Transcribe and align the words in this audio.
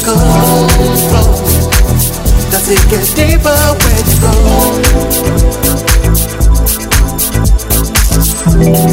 you. 0.00 0.16
Does 2.50 2.68
it 2.68 2.82
get 2.90 3.04
deeper 3.14 3.58
you 3.78 4.20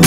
go? 0.00 0.05